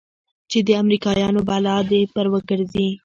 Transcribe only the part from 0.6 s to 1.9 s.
د امريکايانو بلا